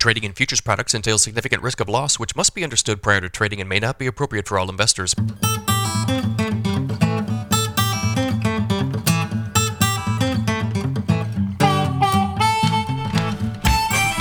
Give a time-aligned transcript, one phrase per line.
[0.00, 3.28] Trading in futures products entails significant risk of loss, which must be understood prior to
[3.28, 5.12] trading and may not be appropriate for all investors.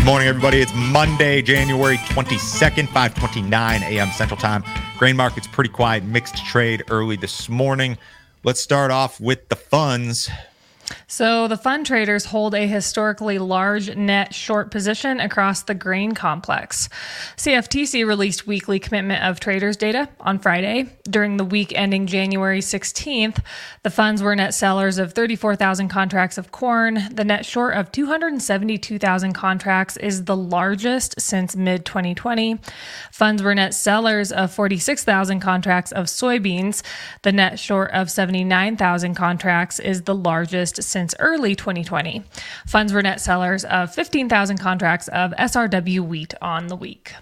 [0.04, 0.62] morning, everybody.
[0.62, 4.10] It's Monday, January 22nd, 5:29 a.m.
[4.12, 4.64] Central Time.
[4.98, 8.00] Grain market's pretty quiet, mixed trade early this morning.
[8.44, 10.28] Let's start off with the funds.
[11.10, 16.90] So, the fund traders hold a historically large net short position across the grain complex.
[17.38, 20.88] CFTC released weekly commitment of traders data on Friday.
[21.10, 23.42] During the week ending January 16th,
[23.84, 27.08] the funds were net sellers of 34,000 contracts of corn.
[27.10, 32.60] The net short of 272,000 contracts is the largest since mid 2020.
[33.14, 36.84] Funds were net sellers of 46,000 contracts of soybeans.
[37.22, 42.24] The net short of 79,000 contracts is the largest since early 2020.
[42.66, 47.14] Funds were net sellers of 15,000 contracts of SRW wheat on the week.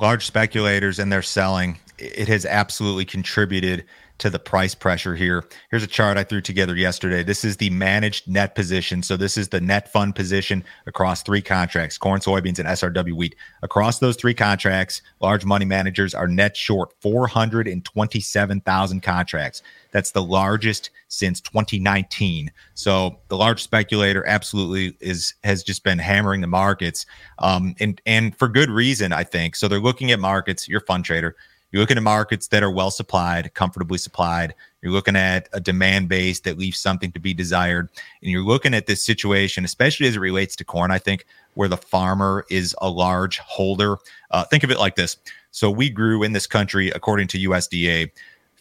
[0.00, 3.84] Large speculators and their selling, it has absolutely contributed
[4.20, 5.44] to the price pressure here.
[5.70, 7.22] Here's a chart I threw together yesterday.
[7.22, 9.02] This is the managed net position.
[9.02, 13.34] So this is the net fund position across three contracts, corn, soybeans, and SRW wheat.
[13.62, 19.62] Across those three contracts, large money managers are net short 427,000 contracts.
[19.90, 22.52] That's the largest since 2019.
[22.74, 27.06] So the large speculator absolutely is has just been hammering the markets,
[27.38, 29.56] um, and and for good reason, I think.
[29.56, 30.68] So they're looking at markets.
[30.68, 31.36] You're fund trader.
[31.72, 34.54] You're looking at markets that are well supplied, comfortably supplied.
[34.82, 37.88] You're looking at a demand base that leaves something to be desired.
[38.22, 41.68] And you're looking at this situation, especially as it relates to corn, I think, where
[41.68, 43.98] the farmer is a large holder.
[44.30, 45.16] Uh, think of it like this.
[45.52, 48.10] So we grew in this country, according to USDA,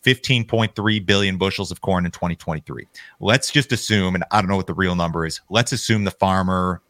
[0.03, 2.87] 15.3 billion bushels of corn in 2023.
[3.19, 6.11] Let's just assume, and I don't know what the real number is, let's assume the
[6.11, 6.81] farmer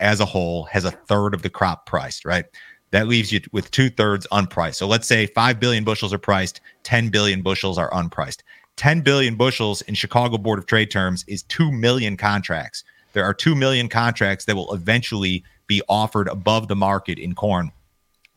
[0.00, 2.44] as a whole has a third of the crop priced, right?
[2.92, 4.76] That leaves you with two thirds unpriced.
[4.76, 8.42] So let's say 5 billion bushels are priced, 10 billion bushels are unpriced.
[8.76, 12.84] 10 billion bushels in Chicago Board of Trade terms is 2 million contracts.
[13.12, 17.72] There are 2 million contracts that will eventually be offered above the market in corn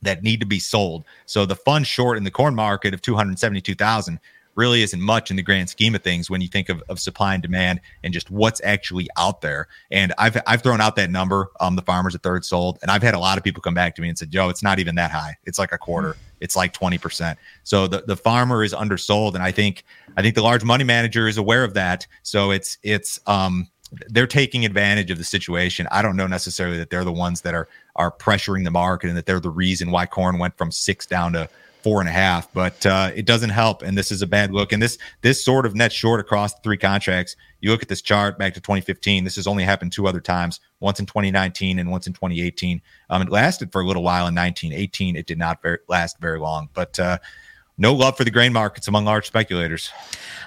[0.01, 1.03] that need to be sold.
[1.25, 4.19] So the fund short in the corn market of 272,000
[4.55, 7.33] really isn't much in the grand scheme of things when you think of, of supply
[7.33, 9.67] and demand and just what's actually out there.
[9.91, 13.03] And I've I've thrown out that number, um, the farmers a third sold, and I've
[13.03, 14.95] had a lot of people come back to me and said, "Joe, it's not even
[14.95, 15.35] that high.
[15.45, 16.15] It's like a quarter.
[16.39, 19.83] It's like twenty percent." So the the farmer is undersold, and I think
[20.17, 22.07] I think the large money manager is aware of that.
[22.23, 23.69] So it's it's um
[24.09, 25.87] they're taking advantage of the situation.
[25.91, 29.17] I don't know necessarily that they're the ones that are are pressuring the market and
[29.17, 31.49] that they're the reason why corn went from six down to
[31.85, 33.83] four and a half, but uh, it doesn't help.
[33.83, 34.73] And this is a bad look.
[34.73, 37.35] And this this sort of net short across the three contracts.
[37.59, 39.23] You look at this chart back to 2015.
[39.23, 40.59] This has only happened two other times.
[40.79, 42.81] Once in 2019 and once in 2018.
[43.11, 45.15] Um, it lasted for a little while in 1918.
[45.15, 47.19] It did not very, last very long, but uh,
[47.77, 49.91] no love for the grain markets among large speculators.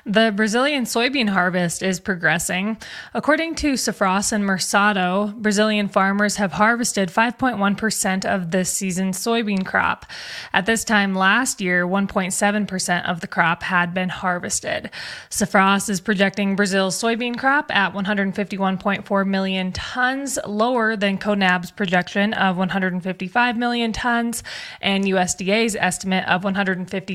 [0.06, 2.78] The Brazilian soybean harvest is progressing.
[3.12, 10.06] According to Safras and Mercado, Brazilian farmers have harvested 5.1% of this season's soybean crop.
[10.54, 14.90] At this time last year, 1.7% of the crop had been harvested.
[15.28, 22.56] Safras is projecting Brazil's soybean crop at 151.4 million tons, lower than CONAB's projection of
[22.56, 24.42] 155 million tons
[24.80, 26.44] and USDA's estimate of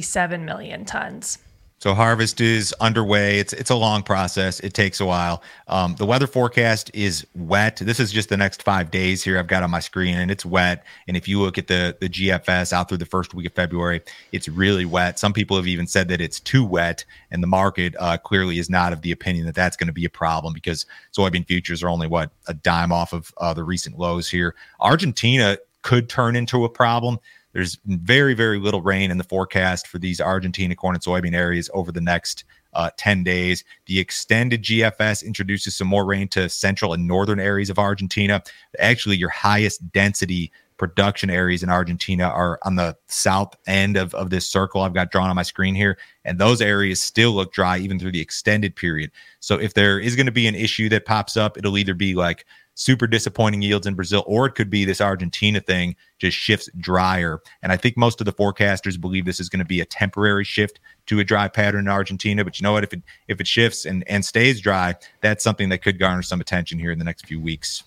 [0.03, 1.40] 157 million tons.
[1.80, 3.40] So harvest is underway.
[3.40, 4.62] It's it's a long process.
[4.62, 5.44] It takes a while.
[5.68, 7.75] Um, the weather forecast is wet.
[7.75, 9.38] This is just the next five days here.
[9.38, 10.86] I've got on my screen, and it's wet.
[11.09, 14.00] And if you look at the the GFS out through the first week of February,
[14.31, 15.19] it's really wet.
[15.19, 18.70] Some people have even said that it's too wet, and the market uh, clearly is
[18.70, 21.90] not of the opinion that that's going to be a problem because soybean futures are
[21.90, 24.56] only what a dime off of uh, the recent lows here.
[24.80, 27.20] Argentina could turn into a problem.
[27.53, 31.69] There's very, very little rain in the forecast for these Argentina corn and soybean areas
[31.74, 32.44] over the next
[32.74, 33.64] uh, 10 days.
[33.86, 38.41] The extended GFS introduces some more rain to central and northern areas of Argentina.
[38.80, 44.32] Actually, your highest density production areas in Argentina are on the south end of, of
[44.32, 45.97] this circle I've got drawn on my screen here.
[46.26, 49.11] And those areas still look dry even through the extended period.
[49.40, 52.16] So if there is going to be an issue that pops up, it'll either be
[52.16, 56.70] like super disappointing yields in Brazil, or it could be this Argentina thing just shifts
[56.79, 57.41] drier.
[57.61, 60.43] And I think most of the forecasters believe this is going to be a temporary
[60.43, 62.43] shift to a dry pattern in Argentina.
[62.43, 62.84] But you know what?
[62.84, 66.41] If it if it shifts and and stays dry, that's something that could garner some
[66.41, 67.84] attention here in the next few weeks.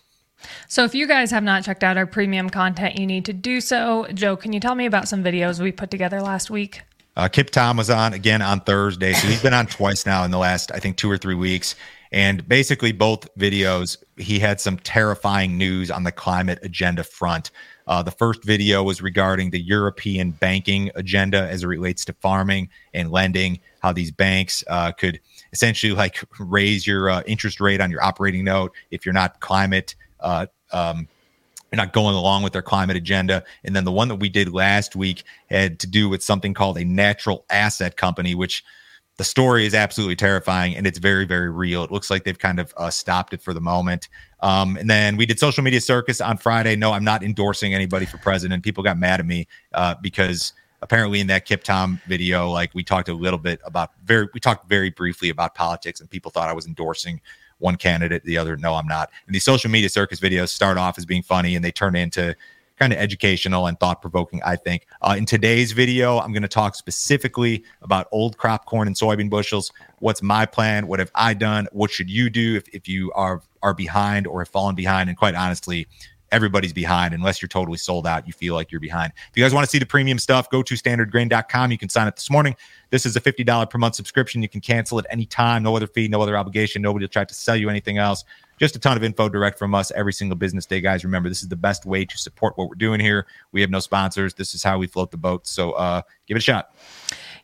[0.68, 3.60] So, if you guys have not checked out our premium content, you need to do
[3.60, 4.06] so.
[4.12, 6.82] Joe, can you tell me about some videos we put together last week?
[7.16, 9.14] Uh, Kip Tom was on again on Thursday.
[9.14, 11.74] So he's been on twice now in the last, I think, two or three weeks
[12.16, 17.50] And basically, both videos, he had some terrifying news on the climate agenda front.
[17.86, 22.70] Uh, the first video was regarding the European banking agenda as it relates to farming
[22.94, 25.20] and lending, how these banks uh, could
[25.52, 29.94] essentially like raise your uh, interest rate on your operating note if you're not climate
[30.20, 31.06] uh, um,
[31.70, 33.44] you're not going along with their climate agenda.
[33.62, 36.78] And then the one that we did last week had to do with something called
[36.78, 38.64] a natural asset company, which
[39.16, 41.82] the story is absolutely terrifying and it's very, very real.
[41.84, 44.08] It looks like they've kind of uh, stopped it for the moment.
[44.40, 46.76] Um, and then we did social media circus on Friday.
[46.76, 48.62] No, I'm not endorsing anybody for president.
[48.62, 50.52] People got mad at me uh, because
[50.82, 54.40] apparently in that Kip Tom video, like we talked a little bit about very, we
[54.40, 57.20] talked very briefly about politics and people thought I was endorsing
[57.58, 59.10] one candidate, the other, no, I'm not.
[59.26, 62.36] And these social media circus videos start off as being funny and they turn into
[62.76, 64.86] kind of educational and thought provoking, I think.
[65.00, 69.30] Uh, in today's video, I'm going to talk specifically about old crop corn and soybean
[69.30, 69.72] bushels.
[70.00, 70.86] What's my plan?
[70.86, 71.68] What have I done?
[71.72, 75.08] What should you do if, if you are, are behind or have fallen behind?
[75.08, 75.86] And quite honestly,
[76.32, 78.26] everybody's behind unless you're totally sold out.
[78.26, 79.12] You feel like you're behind.
[79.30, 81.70] If you guys want to see the premium stuff, go to standardgrain.com.
[81.70, 82.56] You can sign up this morning.
[82.90, 84.42] This is a $50 per month subscription.
[84.42, 85.62] You can cancel at any time.
[85.62, 86.82] No other fee, no other obligation.
[86.82, 88.24] Nobody will try to sell you anything else.
[88.58, 91.04] Just a ton of info direct from us every single business day, guys.
[91.04, 93.26] Remember, this is the best way to support what we're doing here.
[93.52, 94.34] We have no sponsors.
[94.34, 95.46] This is how we float the boat.
[95.46, 96.74] So uh, give it a shot.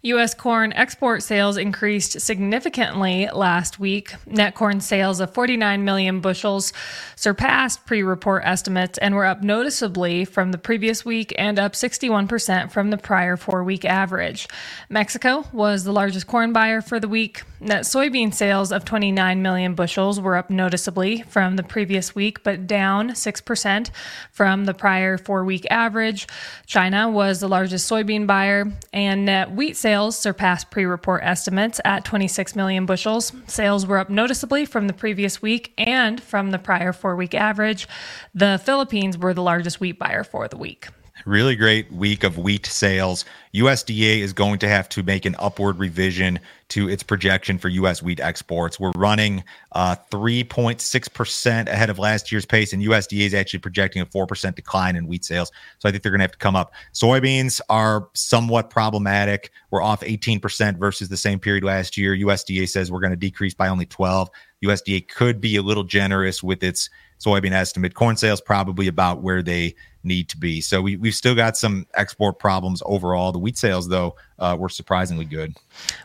[0.05, 0.35] U.S.
[0.35, 4.17] corn export sales increased significantly last week.
[4.27, 6.73] Net corn sales of 49 million bushels
[7.15, 12.73] surpassed pre report estimates and were up noticeably from the previous week and up 61%
[12.73, 14.49] from the prior four week average.
[14.91, 17.45] Mexico was the largest corn buyer for the week.
[17.61, 22.67] Net soybean sales of 29 million bushels were up noticeably from the previous week, but
[22.67, 23.91] down 6%
[24.33, 26.27] from the prior four week average.
[26.67, 31.79] China was the largest soybean buyer, and net wheat sales sales surpassed pre report estimates
[31.85, 33.31] at 26 million bushels.
[33.47, 37.87] Sales were up noticeably from the previous week and from the prior four week average.
[38.35, 40.89] The Philippines were the largest wheat buyer for the week
[41.25, 43.25] really great week of wheat sales.
[43.55, 48.03] USDA is going to have to make an upward revision to its projection for U.S.
[48.03, 48.81] wheat exports.
[48.81, 54.07] We're running uh, 3.6% ahead of last year's pace, and USDA is actually projecting a
[54.07, 55.53] 4% decline in wheat sales.
[55.79, 56.73] So I think they're going to have to come up.
[56.95, 59.51] Soybeans are somewhat problematic.
[59.71, 62.17] We're off 18% versus the same period last year.
[62.17, 64.31] USDA says we're going to decrease by only 12.
[64.65, 66.89] USDA could be a little generous with its
[67.23, 67.95] soybean estimate.
[67.95, 69.75] Corn sales probably about where they
[70.05, 70.61] need to be.
[70.61, 73.33] So we, we've still got some export problems overall.
[73.33, 75.57] The wheat sales, though, uh, were surprisingly good.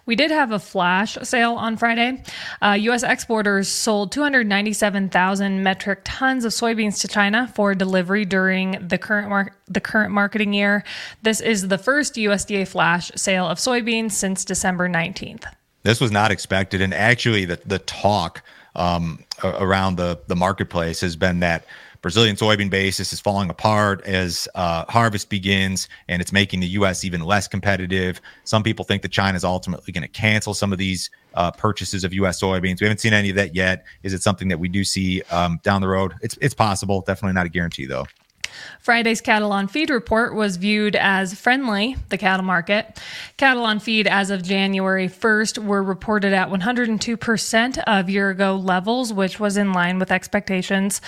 [0.06, 2.24] We did have a flash sale on Friday.
[2.62, 3.04] Uh, U.S.
[3.04, 9.54] exporters sold 297,000 metric tons of soybeans to China for delivery during the current mar-
[9.68, 10.84] the current marketing year.
[11.24, 15.46] This is the first USDA flash sale of soybeans since December 19th.
[15.84, 18.44] This was not expected, and actually, the the talk
[18.76, 21.66] um, around the the marketplace has been that
[22.02, 27.04] Brazilian soybean basis is falling apart as uh, harvest begins, and it's making the U.S.
[27.04, 28.22] even less competitive.
[28.44, 32.04] Some people think that China is ultimately going to cancel some of these uh, purchases
[32.04, 32.42] of U.S.
[32.42, 32.80] soybeans.
[32.80, 33.86] We haven't seen any of that yet.
[34.04, 36.14] Is it something that we do see um, down the road?
[36.22, 37.02] It's it's possible.
[37.02, 38.06] Definitely not a guarantee, though.
[38.80, 43.00] Friday's cattle on feed report was viewed as friendly, the cattle market.
[43.36, 49.12] Cattle on feed as of January 1st were reported at 102% of year ago levels,
[49.12, 51.02] which was in line with expectations.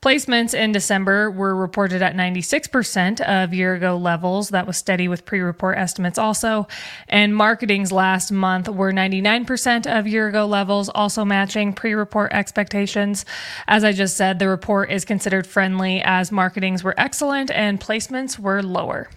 [0.00, 4.50] Placements in December were reported at 96% of year ago levels.
[4.50, 6.68] That was steady with pre report estimates also.
[7.08, 13.24] And marketings last month were 99% of year ago levels, also matching pre report expectations.
[13.66, 18.38] As I just said, the report is considered friendly as marketings were excellent and placements
[18.38, 19.08] were lower.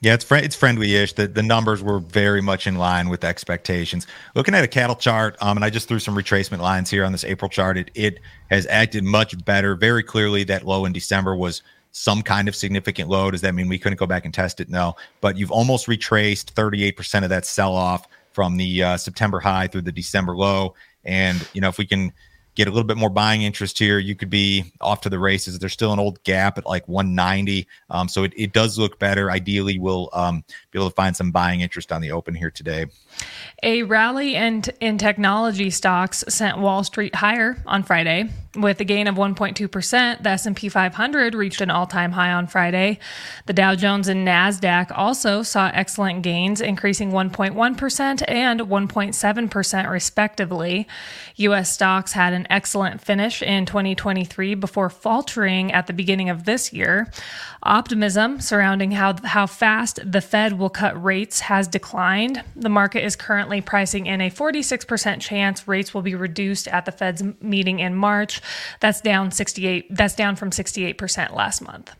[0.00, 1.14] Yeah, it's fr- it's friendly-ish.
[1.14, 4.06] The the numbers were very much in line with expectations.
[4.34, 7.12] Looking at a cattle chart, um, and I just threw some retracement lines here on
[7.12, 7.78] this April chart.
[7.78, 9.74] It it has acted much better.
[9.74, 11.62] Very clearly, that low in December was
[11.92, 13.30] some kind of significant low.
[13.30, 14.68] Does that mean we couldn't go back and test it?
[14.68, 19.82] No, but you've almost retraced 38% of that sell-off from the uh, September high through
[19.82, 20.74] the December low.
[21.04, 22.12] And you know, if we can
[22.54, 25.58] get a little bit more buying interest here, you could be off to the races.
[25.58, 27.66] There's still an old gap at like 190.
[27.90, 29.30] Um, so it, it does look better.
[29.30, 32.86] Ideally, we'll um, be able to find some buying interest on the open here today.
[33.62, 38.30] A rally in, in technology stocks sent Wall Street higher on Friday.
[38.56, 43.00] With a gain of 1.2%, the S&P 500 reached an all-time high on Friday.
[43.46, 50.86] The Dow Jones and Nasdaq also saw excellent gains, increasing 1.1% and 1.7% respectively.
[51.36, 56.72] US stocks had an excellent finish in 2023 before faltering at the beginning of this
[56.72, 57.10] year.
[57.62, 62.42] Optimism surrounding how how fast the Fed will cut rates has declined.
[62.56, 66.92] The market is currently pricing in a 46% chance rates will be reduced at the
[66.92, 68.40] Fed's meeting in March.
[68.80, 71.94] That's down 68 that's down from 68% last month.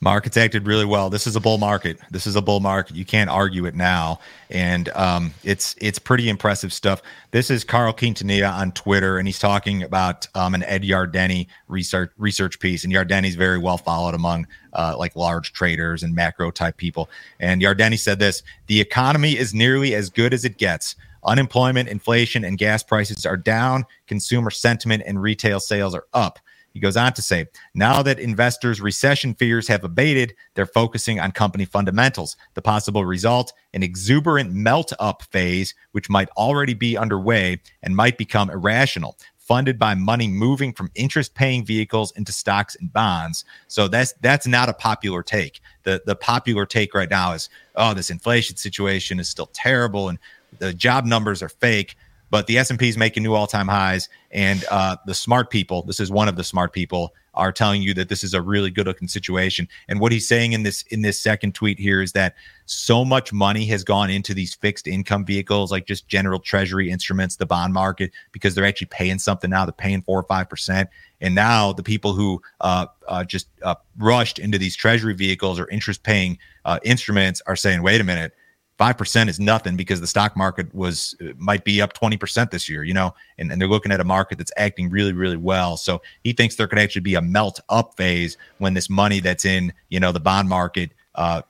[0.00, 1.08] Markets acted really well.
[1.08, 1.98] This is a bull market.
[2.10, 2.96] This is a bull market.
[2.96, 7.00] You can't argue it now, and um, it's it's pretty impressive stuff.
[7.30, 12.12] This is Carl Quintanilla on Twitter, and he's talking about um, an Ed Yardeni research
[12.18, 12.84] research piece.
[12.84, 17.08] And Yardeni's very well followed among uh, like large traders and macro type people.
[17.40, 20.94] And Yardeni said this: the economy is nearly as good as it gets.
[21.24, 23.86] Unemployment, inflation, and gas prices are down.
[24.06, 26.38] Consumer sentiment and retail sales are up.
[26.76, 31.32] He goes on to say, now that investors' recession fears have abated, they're focusing on
[31.32, 32.36] company fundamentals.
[32.52, 38.18] The possible result, an exuberant melt up phase, which might already be underway and might
[38.18, 43.46] become irrational funded by money moving from interest paying vehicles into stocks and bonds.
[43.68, 45.60] So that's that's not a popular take.
[45.84, 50.18] The the popular take right now is oh this inflation situation is still terrible and
[50.58, 51.96] the job numbers are fake
[52.30, 56.10] but the S&P is making new all-time highs and uh, the smart people this is
[56.10, 59.08] one of the smart people are telling you that this is a really good looking
[59.08, 59.68] situation.
[59.88, 63.32] And what he's saying in this in this second tweet here is that so much
[63.32, 67.72] money has gone into these fixed income vehicles like just general treasury instruments the bond
[67.72, 70.88] market because they're actually paying something now they're paying 4 or 5%
[71.20, 75.68] and now the people who uh, uh, just uh, rushed into these treasury vehicles or
[75.68, 78.32] interest paying uh, instruments are saying wait a minute
[78.78, 82.68] five percent is nothing because the stock market was uh, might be up 20% this
[82.68, 85.76] year, you know, and, and they're looking at a market that's acting really, really well.
[85.76, 89.44] So he thinks there could actually be a melt up phase when this money that's
[89.44, 91.42] in, you know, the bond market uh,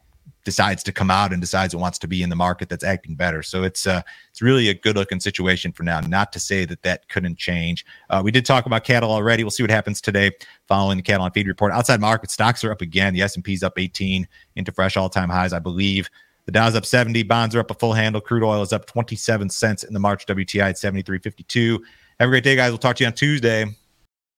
[0.47, 3.17] decides to come out and decides it wants to be in the market that's acting
[3.17, 3.43] better.
[3.43, 6.01] So it's uh, it's really a good looking situation for now.
[6.01, 7.85] Not to say that that couldn't change.
[8.09, 9.43] Uh, we did talk about cattle already.
[9.43, 10.31] We'll see what happens today
[10.69, 11.73] following the cattle on feed report.
[11.73, 13.13] Outside market stocks are up again.
[13.13, 16.09] The S and P's up 18 into fresh all time highs, I believe.
[16.47, 18.21] The Dow's up 70, bonds are up a full handle.
[18.21, 21.81] Crude oil is up 27 cents in the March WTI at 73.52.
[22.21, 22.71] Have a great day, guys.
[22.71, 23.67] We'll talk to you on Tuesday.